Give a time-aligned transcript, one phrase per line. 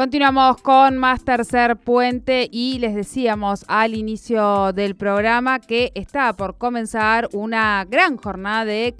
[0.00, 6.56] Continuamos con más tercer puente y les decíamos al inicio del programa que está por
[6.56, 8.94] comenzar una gran jornada de,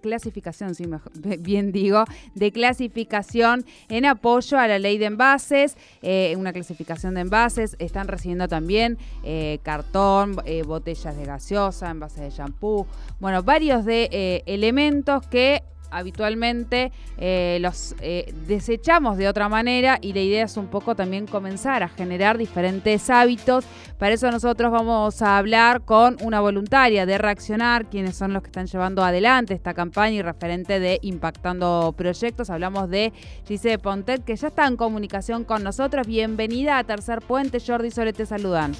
[0.00, 0.86] clasificación, si
[1.40, 7.20] bien digo, de clasificación en apoyo a la ley de envases, eh, una clasificación de
[7.20, 12.86] envases, están recibiendo también eh, cartón, eh, botellas de gaseosa, envases de shampoo,
[13.20, 15.62] bueno, varios de elementos que
[15.96, 21.26] habitualmente eh, los eh, desechamos de otra manera y la idea es un poco también
[21.26, 23.64] comenzar a generar diferentes hábitos.
[23.98, 28.48] Para eso nosotros vamos a hablar con una voluntaria de Reaccionar, quienes son los que
[28.48, 32.50] están llevando adelante esta campaña y referente de Impactando Proyectos.
[32.50, 33.14] Hablamos de
[33.46, 36.06] Gise Pontet, que ya está en comunicación con nosotros.
[36.06, 37.58] Bienvenida a Tercer Puente.
[37.58, 38.74] Jordi Sole te saludan.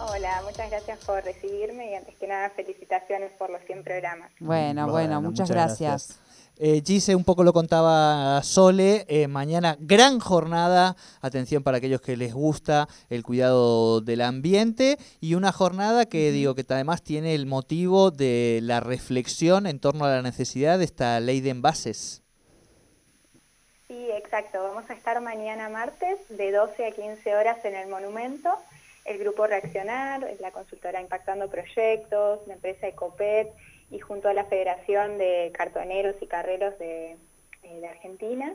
[0.00, 4.30] Hola, muchas gracias por recibirme y antes que nada felicitaciones por los 100 programas.
[4.38, 6.20] Bueno, bueno, muchas, gracias.
[6.56, 12.16] Eh, Gise, un poco lo contaba Sole, eh, mañana gran jornada, atención para aquellos que
[12.16, 17.46] les gusta el cuidado del ambiente y una jornada que digo que además tiene el
[17.46, 22.22] motivo de la reflexión en torno a la necesidad de esta ley de envases.
[23.88, 28.50] Sí, exacto, vamos a estar mañana martes de 12 a 15 horas en el monumento
[29.08, 33.48] el grupo Reaccionar, la consultora Impactando Proyectos, la empresa Ecopet
[33.90, 37.16] y junto a la Federación de Cartoneros y Carreros de,
[37.62, 38.54] eh, Argentina.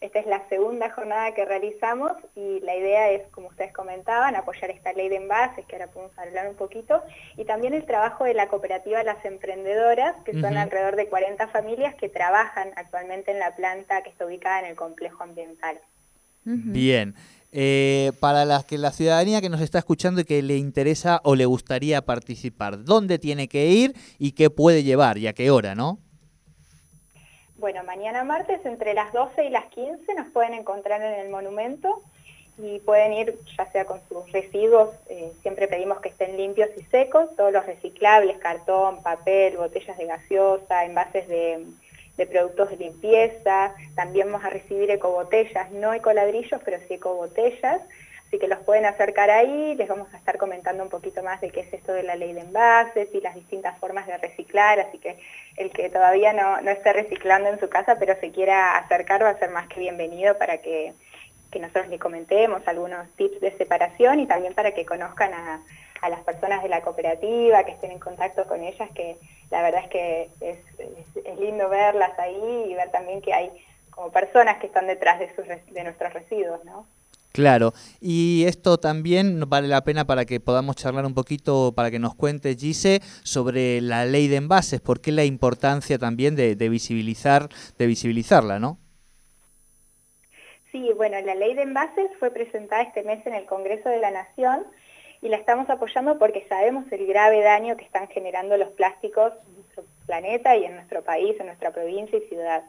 [0.00, 4.70] Esta es la segunda jornada que realizamos y la idea es, como ustedes comentaban, apoyar
[4.70, 7.02] esta ley de envases, que ahora podemos hablar un poquito,
[7.38, 11.94] y también el trabajo de la cooperativa Las Emprendedoras, que son alrededor de 40 familias
[11.94, 15.80] que trabajan actualmente en la planta que está ubicada en el complejo ambiental.
[16.44, 17.14] Bien.
[17.56, 21.36] Eh, para las que la ciudadanía que nos está escuchando y que le interesa o
[21.36, 25.76] le gustaría participar, ¿dónde tiene que ir y qué puede llevar y a qué hora,
[25.76, 26.00] no?
[27.56, 32.02] Bueno, mañana martes entre las 12 y las 15 nos pueden encontrar en el monumento
[32.58, 36.82] y pueden ir ya sea con sus residuos, eh, siempre pedimos que estén limpios y
[36.82, 41.64] secos, todos los reciclables, cartón, papel, botellas de gaseosa, envases de
[42.16, 47.80] de productos de limpieza, también vamos a recibir ecobotellas, no ecoladrillos, pero sí ecobotellas,
[48.26, 51.50] así que los pueden acercar ahí, les vamos a estar comentando un poquito más de
[51.50, 54.98] qué es esto de la ley de envases y las distintas formas de reciclar, así
[54.98, 55.18] que
[55.56, 59.30] el que todavía no, no esté reciclando en su casa, pero se quiera acercar va
[59.30, 60.92] a ser más que bienvenido para que,
[61.50, 65.62] que nosotros le comentemos algunos tips de separación y también para que conozcan a,
[66.04, 69.16] a las personas de la cooperativa, que estén en contacto con ellas, que
[69.50, 70.58] la verdad es que es,
[71.40, 73.50] lindo verlas ahí y ver también que hay
[73.88, 76.86] como personas que están detrás de, sus, de nuestros residuos, ¿no?
[77.32, 81.98] Claro, y esto también vale la pena para que podamos charlar un poquito, para que
[81.98, 86.68] nos cuente Gise sobre la ley de envases, por qué la importancia también de, de
[86.68, 87.48] visibilizar,
[87.78, 88.78] de visibilizarla, ¿no?
[90.70, 94.10] Sí, bueno, la ley de envases fue presentada este mes en el Congreso de la
[94.10, 94.66] Nación
[95.24, 99.54] y la estamos apoyando porque sabemos el grave daño que están generando los plásticos en
[99.54, 102.62] nuestro planeta y en nuestro país, en nuestra provincia y ciudad.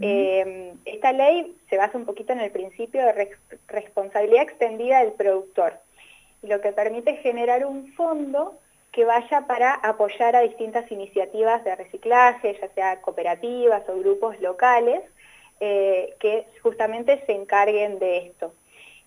[0.00, 3.30] Eh, esta ley se basa un poquito en el principio de
[3.68, 5.78] responsabilidad extendida del productor,
[6.42, 8.58] lo que permite generar un fondo
[8.90, 15.00] que vaya para apoyar a distintas iniciativas de reciclaje, ya sea cooperativas o grupos locales,
[15.60, 18.52] eh, que justamente se encarguen de esto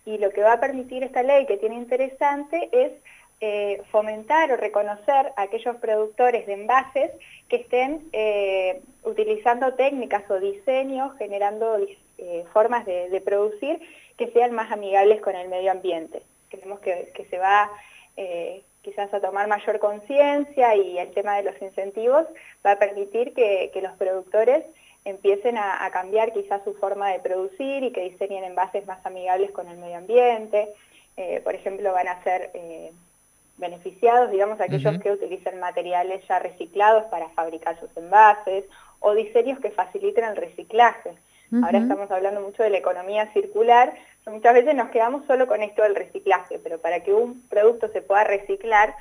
[0.06, 2.92] y lo que va a permitir esta ley que tiene interesante es
[3.44, 7.12] eh, fomentar o reconocer a aquellos productores de envases
[7.50, 11.80] que estén eh, utilizando técnicas o diseños, generando
[12.20, 13.82] eh, formas de, producir
[14.16, 16.22] que sean más amigables con el medio ambiente.
[16.50, 17.72] Creemos que, se va
[18.84, 22.28] quizás a tomar mayor conciencia y el tema de los incentivos
[22.64, 24.66] va a permitir que los productores
[25.06, 29.68] empiecen a, cambiar quizás su forma de producir y que diseñen envases más amigables con
[29.68, 30.70] el medio ambiente.
[31.18, 32.92] Eh, por ejemplo, van a ser eh,
[33.58, 38.66] beneficiados, digamos, aquellos que utilicen materiales ya reciclados para fabricar sus envases
[39.00, 41.12] o diseños que faciliten el reciclaje.
[41.64, 43.94] Ahora estamos hablando mucho de la economía circular,
[44.26, 48.02] muchas veces nos quedamos solo con esto del reciclaje, pero para que un producto se
[48.02, 48.96] pueda reciclar,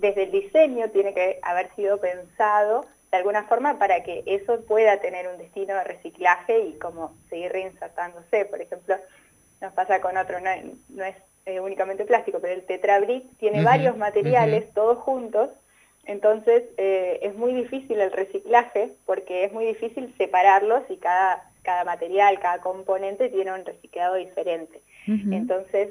[0.00, 4.98] desde el diseño tiene que haber sido pensado de alguna forma para que eso pueda
[4.98, 8.46] tener un destino de reciclaje y como seguir reinsertándose.
[8.46, 8.96] Por ejemplo,
[9.60, 14.72] nos pasa con otro, no, es eh, únicamente plástico, pero el tetrabric tiene varios materiales,
[14.72, 15.50] todos juntos,
[16.06, 21.84] entonces eh, es muy difícil el reciclaje porque es muy difícil separarlos y cada, cada
[21.84, 24.80] material, cada componente tiene un reciclado diferente.
[25.06, 25.90] Entonces,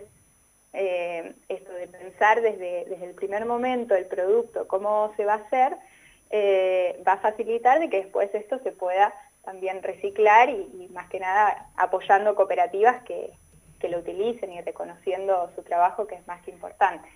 [0.73, 5.37] eh, esto de pensar desde, desde el primer momento el producto, cómo se va a
[5.45, 5.75] hacer,
[6.31, 9.13] eh, va a facilitar de que después esto se pueda
[9.43, 13.31] también reciclar y, más que nada apoyando cooperativas que,
[13.79, 17.07] que lo utilicen y reconociendo su trabajo que es más que importante.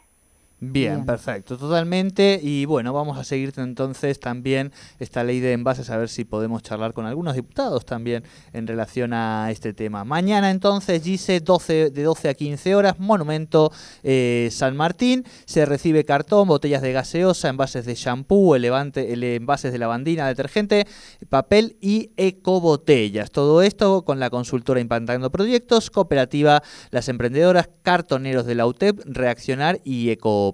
[0.60, 2.40] Bien, perfecto, totalmente.
[2.42, 6.64] Y bueno, vamos a seguir entonces también esta ley de envases a ver si podemos
[6.64, 8.24] charlar con algunos diputados también
[8.54, 10.06] en relación a este tema.
[10.06, 13.72] Mañana entonces, Gise, 12, de 12 a 15 horas, Monumento
[14.04, 15.26] eh, San Martín.
[15.46, 20.88] Se recibe cartón, botellas de gaseosa, envases de shampoo, elevante, el, envases de lavandina, detergente,
[21.28, 23.30] papel y ecobotellas.
[23.30, 29.82] Todo esto con la consultora Impactando Proyectos, Cooperativa Las Emprendedoras, Cartoneros de la UTEP, Reaccionar
[29.84, 30.45] y Eco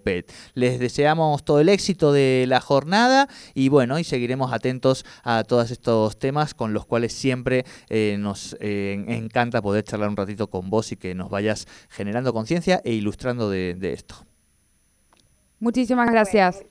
[0.53, 5.71] les deseamos todo el éxito de la jornada y bueno, y seguiremos atentos a todos
[5.71, 10.69] estos temas con los cuales siempre eh, nos eh, encanta poder charlar un ratito con
[10.69, 14.15] vos y que nos vayas generando conciencia e ilustrando de, esto.
[15.59, 16.63] Muchísimas gracias.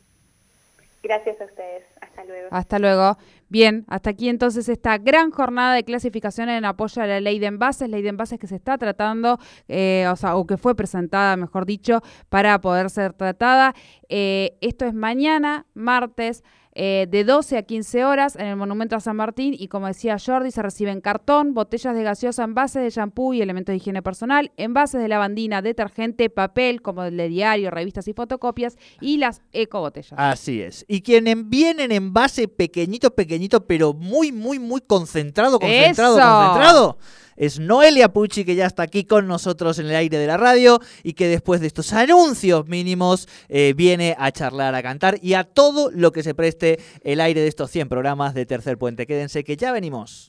[1.02, 1.84] Gracias a ustedes.
[2.00, 2.48] Hasta luego.
[2.50, 3.16] Hasta luego.
[3.48, 7.46] Bien, hasta aquí entonces esta gran jornada de clasificación en apoyo a la ley de
[7.46, 9.38] envases, ley de envases que se está tratando,
[9.68, 13.74] eh, o sea, o que fue presentada, mejor dicho, para poder ser tratada.
[14.08, 16.44] Eh, esto es mañana, martes.
[16.82, 20.16] Eh, de 12 a 15 horas en el Monumento a San Martín y como decía
[20.18, 24.50] Jordi, se reciben cartón, botellas de gaseosa, envases de shampoo y elementos de higiene personal,
[24.56, 30.14] envases de lavandina, detergente, papel como el de diario, revistas y fotocopias y las ecobotellas.
[30.16, 30.86] Así es.
[30.88, 36.98] Y quienes vienen en envase pequeñito, pequeñito, pero muy, muy, muy concentrado, concentrado, concentrado
[37.40, 40.78] es Noelia Pucci, que ya está aquí con nosotros en el aire de la radio
[41.02, 45.44] y que después de estos anuncios mínimos eh, viene a charlar, a cantar y a
[45.44, 49.06] todo lo que se preste el aire de estos 100 programas de Tercer Puente.
[49.06, 50.28] Quédense que ya venimos.